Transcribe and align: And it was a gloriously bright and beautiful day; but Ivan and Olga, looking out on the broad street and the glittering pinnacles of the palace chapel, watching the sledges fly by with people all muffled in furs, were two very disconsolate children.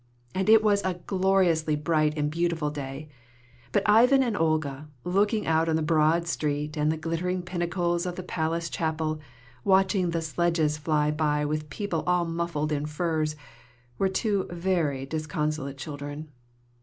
And 0.33 0.49
it 0.49 0.63
was 0.63 0.81
a 0.83 0.95
gloriously 1.05 1.75
bright 1.75 2.17
and 2.17 2.31
beautiful 2.31 2.71
day; 2.71 3.07
but 3.71 3.87
Ivan 3.87 4.23
and 4.23 4.35
Olga, 4.35 4.87
looking 5.03 5.45
out 5.45 5.69
on 5.69 5.75
the 5.75 5.83
broad 5.83 6.27
street 6.27 6.75
and 6.75 6.91
the 6.91 6.97
glittering 6.97 7.43
pinnacles 7.43 8.07
of 8.07 8.15
the 8.15 8.23
palace 8.23 8.67
chapel, 8.67 9.19
watching 9.63 10.09
the 10.09 10.23
sledges 10.23 10.75
fly 10.79 11.11
by 11.11 11.45
with 11.45 11.69
people 11.69 12.01
all 12.07 12.25
muffled 12.25 12.71
in 12.71 12.87
furs, 12.87 13.35
were 13.99 14.09
two 14.09 14.47
very 14.49 15.05
disconsolate 15.05 15.77
children. 15.77 16.29